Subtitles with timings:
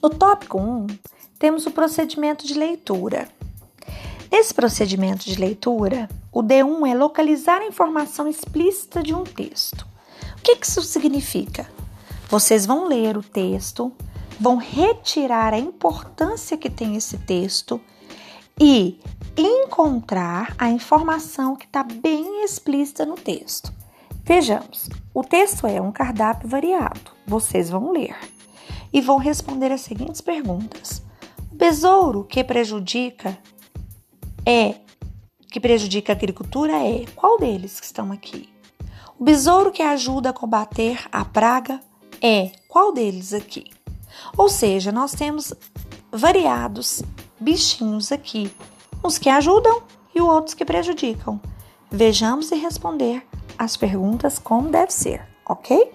[0.00, 0.86] No tópico 1,
[1.40, 3.28] temos o procedimento de leitura.
[4.30, 9.84] Nesse procedimento de leitura, o D1 é localizar a informação explícita de um texto.
[10.38, 11.68] O que isso significa?
[12.30, 13.90] Vocês vão ler o texto,
[14.38, 17.80] vão retirar a importância que tem esse texto
[18.60, 19.00] e
[19.36, 23.72] encontrar a informação que está bem explícita no texto.
[24.22, 27.10] Vejamos, o texto é um cardápio variado.
[27.26, 28.14] Vocês vão ler
[28.92, 31.02] e vão responder as seguintes perguntas:
[31.52, 33.38] O besouro que prejudica
[34.46, 34.76] é
[35.50, 38.48] que prejudica a agricultura é qual deles que estão aqui?
[39.18, 41.80] O besouro que ajuda a combater a praga
[42.22, 43.64] é qual deles aqui?
[44.36, 45.52] Ou seja, nós temos
[46.12, 47.02] variados
[47.38, 48.50] bichinhos aqui,
[49.04, 49.82] uns que ajudam
[50.14, 51.40] e outros que prejudicam.
[51.90, 55.90] Vejamos e responder as perguntas como deve ser, ok?